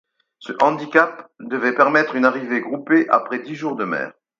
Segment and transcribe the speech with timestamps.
[0.39, 4.11] Ce handicap devait permettre une arrivée groupée après dix jours de mer.